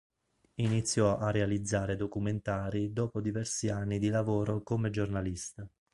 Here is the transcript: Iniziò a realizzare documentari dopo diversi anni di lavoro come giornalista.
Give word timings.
Iniziò 0.55 1.17
a 1.19 1.29
realizzare 1.29 1.95
documentari 1.95 2.91
dopo 2.91 3.21
diversi 3.21 3.69
anni 3.69 3.99
di 3.99 4.09
lavoro 4.09 4.63
come 4.63 4.89
giornalista. 4.89 5.69